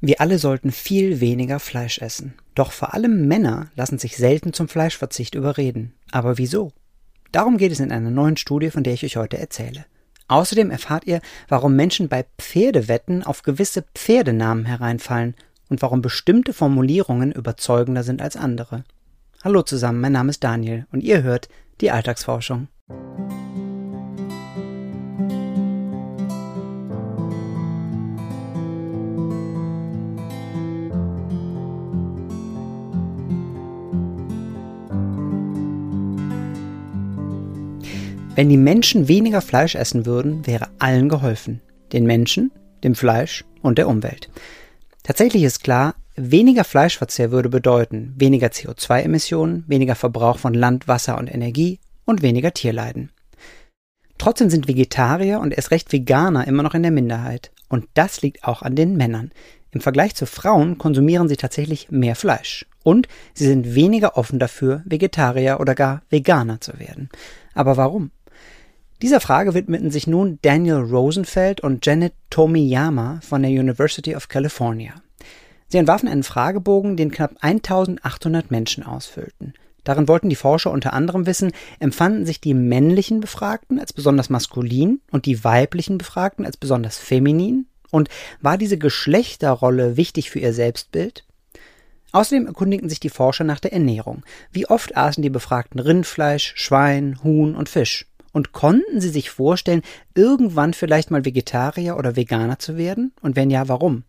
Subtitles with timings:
[0.00, 2.34] Wir alle sollten viel weniger Fleisch essen.
[2.54, 5.92] Doch vor allem Männer lassen sich selten zum Fleischverzicht überreden.
[6.10, 6.72] Aber wieso?
[7.32, 9.84] Darum geht es in einer neuen Studie, von der ich euch heute erzähle.
[10.28, 15.34] Außerdem erfahrt ihr, warum Menschen bei Pferdewetten auf gewisse Pferdenamen hereinfallen
[15.68, 18.84] und warum bestimmte Formulierungen überzeugender sind als andere.
[19.44, 21.48] Hallo zusammen, mein Name ist Daniel und ihr hört
[21.80, 22.68] die Alltagsforschung.
[38.40, 41.60] Wenn die Menschen weniger Fleisch essen würden, wäre allen geholfen.
[41.92, 42.50] Den Menschen,
[42.82, 44.30] dem Fleisch und der Umwelt.
[45.02, 51.26] Tatsächlich ist klar, weniger Fleischverzehr würde bedeuten weniger CO2-Emissionen, weniger Verbrauch von Land, Wasser und
[51.26, 53.12] Energie und weniger Tierleiden.
[54.16, 57.50] Trotzdem sind Vegetarier und erst recht Veganer immer noch in der Minderheit.
[57.68, 59.32] Und das liegt auch an den Männern.
[59.70, 62.64] Im Vergleich zu Frauen konsumieren sie tatsächlich mehr Fleisch.
[62.84, 67.10] Und sie sind weniger offen dafür, Vegetarier oder gar Veganer zu werden.
[67.52, 68.12] Aber warum?
[69.02, 74.92] Dieser Frage widmeten sich nun Daniel Rosenfeld und Janet Tomiyama von der University of California.
[75.68, 79.54] Sie entwarfen einen Fragebogen, den knapp 1800 Menschen ausfüllten.
[79.84, 85.00] Darin wollten die Forscher unter anderem wissen, empfanden sich die männlichen Befragten als besonders maskulin
[85.10, 87.66] und die weiblichen Befragten als besonders feminin?
[87.90, 88.10] Und
[88.42, 91.24] war diese Geschlechterrolle wichtig für ihr Selbstbild?
[92.12, 94.24] Außerdem erkundigten sich die Forscher nach der Ernährung.
[94.52, 98.09] Wie oft aßen die Befragten Rindfleisch, Schwein, Huhn und Fisch?
[98.32, 99.82] Und konnten Sie sich vorstellen,
[100.14, 103.12] irgendwann vielleicht mal Vegetarier oder Veganer zu werden?
[103.22, 104.04] Und wenn ja, warum?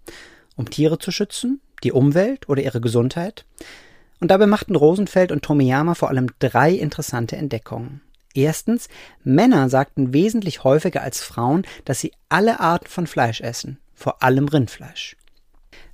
[0.55, 1.61] Um Tiere zu schützen?
[1.83, 3.45] Die Umwelt oder ihre Gesundheit?
[4.19, 8.01] Und dabei machten Rosenfeld und Tomiyama vor allem drei interessante Entdeckungen.
[8.33, 8.87] Erstens,
[9.23, 14.47] Männer sagten wesentlich häufiger als Frauen, dass sie alle Arten von Fleisch essen, vor allem
[14.47, 15.17] Rindfleisch.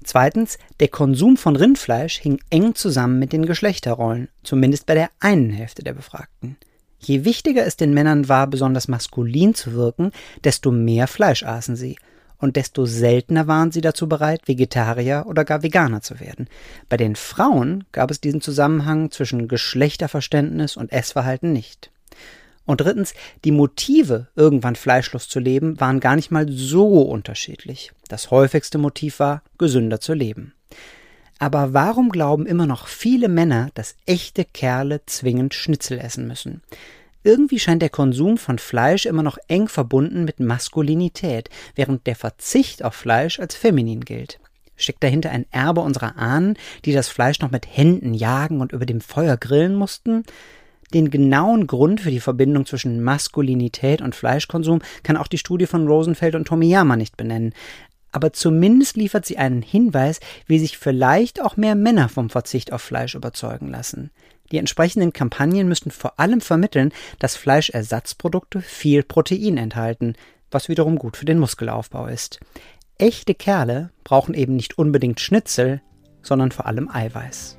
[0.03, 5.49] Zweitens, der Konsum von Rindfleisch hing eng zusammen mit den Geschlechterrollen, zumindest bei der einen
[5.49, 6.57] Hälfte der Befragten.
[6.99, 10.11] Je wichtiger es den Männern war, besonders maskulin zu wirken,
[10.43, 11.97] desto mehr Fleisch aßen sie.
[12.39, 16.47] Und desto seltener waren sie dazu bereit, Vegetarier oder gar Veganer zu werden.
[16.87, 21.91] Bei den Frauen gab es diesen Zusammenhang zwischen Geschlechterverständnis und Essverhalten nicht.
[22.65, 23.13] Und drittens,
[23.43, 27.91] die Motive, irgendwann fleischlos zu leben, waren gar nicht mal so unterschiedlich.
[28.09, 30.53] Das häufigste Motiv war, gesünder zu leben.
[31.39, 36.61] Aber warum glauben immer noch viele Männer, dass echte Kerle zwingend Schnitzel essen müssen?
[37.23, 42.83] Irgendwie scheint der Konsum von Fleisch immer noch eng verbunden mit Maskulinität, während der Verzicht
[42.83, 44.39] auf Fleisch als feminin gilt.
[44.75, 48.85] Steckt dahinter ein Erbe unserer Ahnen, die das Fleisch noch mit Händen jagen und über
[48.85, 50.23] dem Feuer grillen mussten?
[50.93, 55.85] Den genauen Grund für die Verbindung zwischen Maskulinität und Fleischkonsum kann auch die Studie von
[55.85, 57.53] Rosenfeld und Tomiyama nicht benennen
[58.11, 62.81] aber zumindest liefert sie einen Hinweis, wie sich vielleicht auch mehr Männer vom Verzicht auf
[62.81, 64.11] Fleisch überzeugen lassen.
[64.51, 70.15] Die entsprechenden Kampagnen müssten vor allem vermitteln, dass Fleischersatzprodukte viel Protein enthalten,
[70.51, 72.39] was wiederum gut für den Muskelaufbau ist.
[72.97, 75.81] Echte Kerle brauchen eben nicht unbedingt Schnitzel,
[76.23, 77.57] sondern vor allem Eiweiß.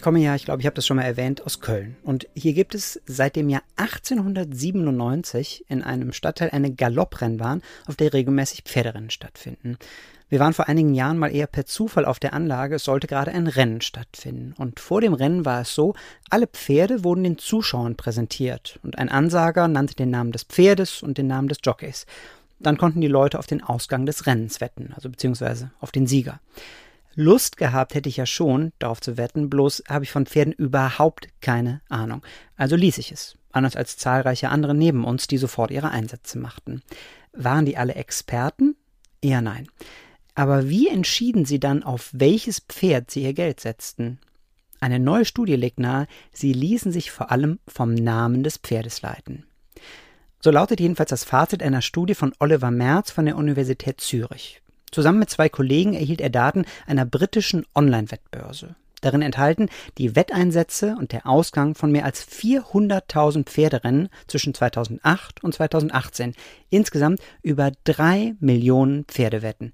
[0.00, 1.94] Ich komme ja, ich glaube, ich habe das schon mal erwähnt, aus Köln.
[2.02, 8.14] Und hier gibt es seit dem Jahr 1897 in einem Stadtteil eine Galopprennbahn, auf der
[8.14, 9.76] regelmäßig Pferderennen stattfinden.
[10.30, 13.32] Wir waren vor einigen Jahren mal eher per Zufall auf der Anlage, es sollte gerade
[13.32, 14.54] ein Rennen stattfinden.
[14.56, 15.92] Und vor dem Rennen war es so,
[16.30, 21.18] alle Pferde wurden den Zuschauern präsentiert und ein Ansager nannte den Namen des Pferdes und
[21.18, 22.06] den Namen des Jockeys.
[22.58, 26.40] Dann konnten die Leute auf den Ausgang des Rennens wetten, also beziehungsweise auf den Sieger.
[27.14, 31.28] Lust gehabt hätte ich ja schon, darauf zu wetten, bloß habe ich von Pferden überhaupt
[31.40, 32.22] keine Ahnung.
[32.56, 36.82] Also ließ ich es, anders als zahlreiche andere neben uns, die sofort ihre Einsätze machten.
[37.32, 38.76] Waren die alle Experten?
[39.20, 39.68] Eher nein.
[40.34, 44.18] Aber wie entschieden sie dann, auf welches Pferd sie ihr Geld setzten?
[44.80, 49.44] Eine neue Studie legt nahe, sie ließen sich vor allem vom Namen des Pferdes leiten.
[50.40, 54.62] So lautet jedenfalls das Fazit einer Studie von Oliver Merz von der Universität Zürich.
[54.90, 58.74] Zusammen mit zwei Kollegen erhielt er Daten einer britischen Online-Wettbörse.
[59.00, 65.54] Darin enthalten die Wetteinsätze und der Ausgang von mehr als 400.000 Pferderennen zwischen 2008 und
[65.54, 66.34] 2018.
[66.68, 69.72] Insgesamt über drei Millionen Pferdewetten.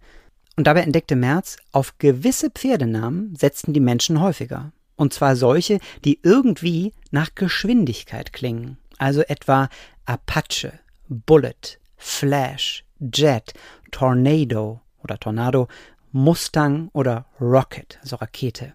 [0.56, 4.72] Und dabei entdeckte Merz, auf gewisse Pferdenamen setzten die Menschen häufiger.
[4.94, 8.78] Und zwar solche, die irgendwie nach Geschwindigkeit klingen.
[8.96, 9.68] Also etwa
[10.06, 10.78] Apache,
[11.08, 13.52] Bullet, Flash, Jet,
[13.90, 15.68] Tornado, oder Tornado,
[16.10, 18.72] Mustang oder Rocket, also Rakete.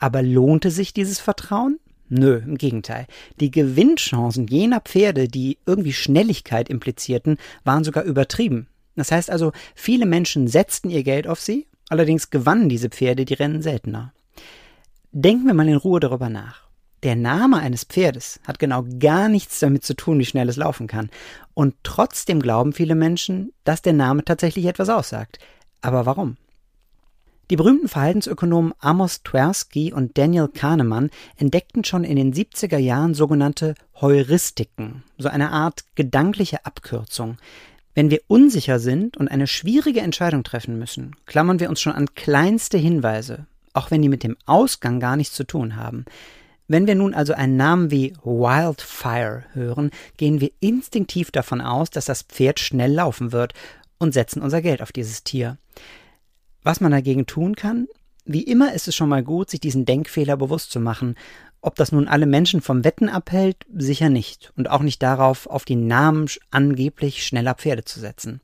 [0.00, 1.78] Aber lohnte sich dieses Vertrauen?
[2.08, 3.06] Nö, im Gegenteil.
[3.38, 8.66] Die Gewinnchancen jener Pferde, die irgendwie Schnelligkeit implizierten, waren sogar übertrieben.
[8.96, 13.34] Das heißt also, viele Menschen setzten ihr Geld auf sie, allerdings gewannen diese Pferde die
[13.34, 14.12] Rennen seltener.
[15.12, 16.68] Denken wir mal in Ruhe darüber nach.
[17.02, 20.86] Der Name eines Pferdes hat genau gar nichts damit zu tun, wie schnell es laufen
[20.86, 21.10] kann.
[21.54, 25.38] Und trotzdem glauben viele Menschen, dass der Name tatsächlich etwas aussagt.
[25.80, 26.36] Aber warum?
[27.50, 33.74] Die berühmten Verhaltensökonomen Amos Tversky und Daniel Kahnemann entdeckten schon in den 70er Jahren sogenannte
[34.00, 37.38] Heuristiken, so eine Art gedankliche Abkürzung.
[37.92, 42.14] Wenn wir unsicher sind und eine schwierige Entscheidung treffen müssen, klammern wir uns schon an
[42.14, 46.04] kleinste Hinweise, auch wenn die mit dem Ausgang gar nichts zu tun haben.
[46.68, 52.04] Wenn wir nun also einen Namen wie Wildfire hören, gehen wir instinktiv davon aus, dass
[52.04, 53.54] das Pferd schnell laufen wird
[54.00, 55.58] und setzen unser Geld auf dieses Tier.
[56.64, 57.86] Was man dagegen tun kann?
[58.24, 61.14] Wie immer ist es schon mal gut, sich diesen Denkfehler bewusst zu machen.
[61.60, 64.52] Ob das nun alle Menschen vom Wetten abhält, sicher nicht.
[64.56, 68.40] Und auch nicht darauf, auf die Namen angeblich schneller Pferde zu setzen.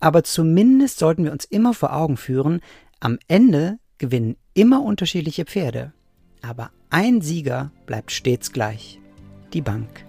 [0.00, 2.60] Aber zumindest sollten wir uns immer vor Augen führen,
[3.00, 5.92] am Ende gewinnen immer unterschiedliche Pferde.
[6.42, 9.00] Aber ein Sieger bleibt stets gleich.
[9.52, 10.07] Die Bank.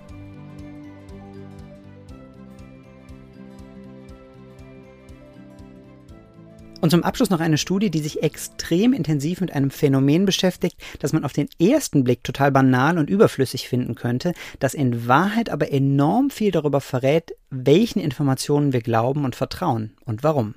[6.82, 11.12] Und zum Abschluss noch eine Studie, die sich extrem intensiv mit einem Phänomen beschäftigt, das
[11.12, 15.72] man auf den ersten Blick total banal und überflüssig finden könnte, das in Wahrheit aber
[15.74, 20.56] enorm viel darüber verrät, welchen Informationen wir glauben und vertrauen und warum.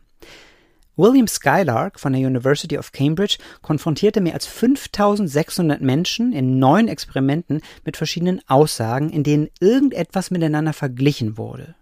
[0.95, 7.63] William Skylark von der University of Cambridge konfrontierte mehr als 5600 Menschen in neun Experimenten
[7.85, 11.75] mit verschiedenen Aussagen, in denen irgendetwas miteinander verglichen wurde.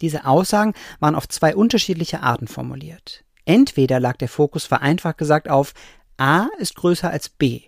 [0.00, 3.23] Diese Aussagen waren auf zwei unterschiedliche Arten formuliert.
[3.44, 5.74] Entweder lag der Fokus vereinfacht gesagt auf
[6.16, 7.62] A ist größer als B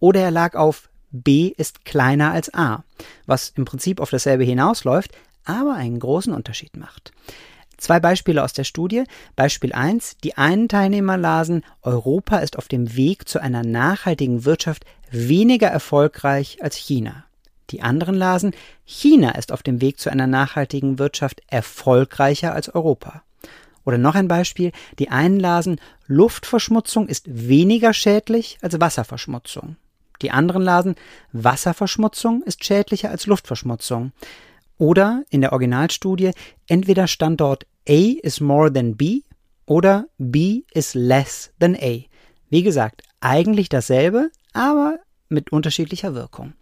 [0.00, 2.84] oder er lag auf B ist kleiner als A,
[3.26, 5.12] was im Prinzip auf dasselbe hinausläuft,
[5.44, 7.12] aber einen großen Unterschied macht.
[7.76, 9.04] Zwei Beispiele aus der Studie.
[9.34, 10.18] Beispiel 1.
[10.18, 16.58] Die einen Teilnehmer lasen, Europa ist auf dem Weg zu einer nachhaltigen Wirtschaft weniger erfolgreich
[16.62, 17.24] als China.
[17.70, 18.52] Die anderen lasen,
[18.84, 23.22] China ist auf dem Weg zu einer nachhaltigen Wirtschaft erfolgreicher als Europa.
[23.84, 29.76] Oder noch ein Beispiel, die einen lasen, Luftverschmutzung ist weniger schädlich als Wasserverschmutzung.
[30.22, 30.94] Die anderen lasen,
[31.32, 34.12] Wasserverschmutzung ist schädlicher als Luftverschmutzung.
[34.78, 36.30] Oder in der Originalstudie,
[36.68, 39.22] entweder stand dort A is more than B
[39.66, 42.04] oder B is less than A.
[42.50, 44.98] Wie gesagt, eigentlich dasselbe, aber
[45.28, 46.52] mit unterschiedlicher Wirkung.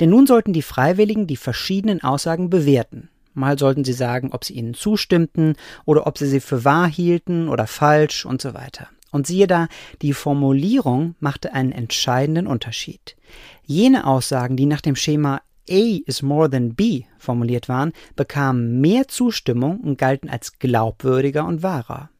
[0.00, 3.10] Denn nun sollten die Freiwilligen die verschiedenen Aussagen bewerten.
[3.34, 5.54] Mal sollten sie sagen, ob sie ihnen zustimmten
[5.84, 8.88] oder ob sie sie für wahr hielten oder falsch und so weiter.
[9.10, 9.68] Und siehe da,
[10.02, 13.16] die Formulierung machte einen entscheidenden Unterschied.
[13.64, 15.40] Jene Aussagen, die nach dem Schema
[15.70, 21.62] A is more than B formuliert waren, bekamen mehr Zustimmung und galten als glaubwürdiger und
[21.62, 22.10] wahrer.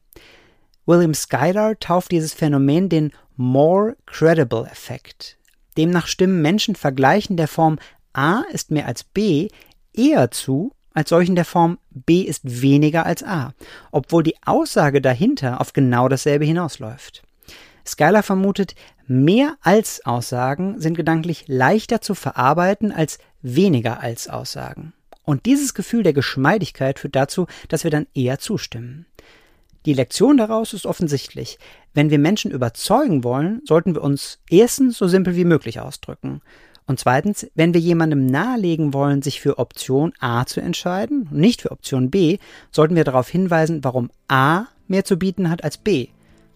[0.85, 5.37] William Schuyler tauft dieses Phänomen den More Credible Effekt.
[5.77, 7.79] Demnach stimmen Menschen Vergleichen der Form
[8.13, 9.49] A ist mehr als B
[9.93, 13.53] eher zu als solchen der Form B ist weniger als A,
[13.91, 17.23] obwohl die Aussage dahinter auf genau dasselbe hinausläuft.
[17.85, 18.75] Skylar vermutet,
[19.07, 24.93] mehr als Aussagen sind gedanklich leichter zu verarbeiten als weniger als Aussagen.
[25.23, 29.05] Und dieses Gefühl der Geschmeidigkeit führt dazu, dass wir dann eher zustimmen.
[29.85, 31.57] Die Lektion daraus ist offensichtlich.
[31.93, 36.41] Wenn wir Menschen überzeugen wollen, sollten wir uns erstens so simpel wie möglich ausdrücken.
[36.89, 41.61] Und zweitens, wenn wir jemandem nahelegen wollen, sich für Option A zu entscheiden und nicht
[41.61, 42.39] für Option B,
[42.71, 46.07] sollten wir darauf hinweisen, warum A mehr zu bieten hat als B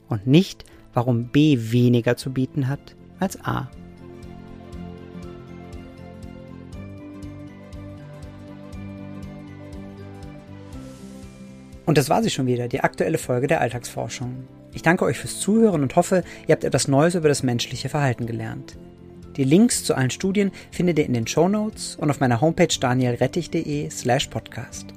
[0.09, 3.69] und nicht, warum B weniger zu bieten hat als A.
[11.85, 14.47] Und das war sie schon wieder, die aktuelle Folge der Alltagsforschung.
[14.71, 18.25] Ich danke euch fürs Zuhören und hoffe, ihr habt etwas Neues über das menschliche Verhalten
[18.25, 18.75] gelernt.
[19.35, 22.67] Die Links zu allen Studien findet ihr in den Show Notes und auf meiner Homepage
[22.79, 24.93] danielrettich.de slash podcast.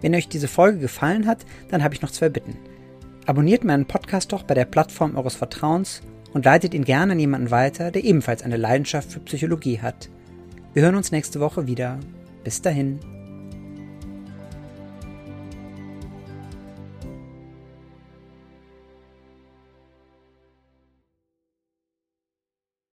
[0.00, 2.56] Wenn euch diese Folge gefallen hat, dann habe ich noch zwei Bitten.
[3.26, 6.02] Abonniert meinen Podcast doch bei der Plattform eures Vertrauens
[6.32, 10.08] und leitet ihn gerne an jemanden weiter, der ebenfalls eine Leidenschaft für Psychologie hat.
[10.74, 12.00] Wir hören uns nächste Woche wieder.
[12.42, 13.21] Bis dahin.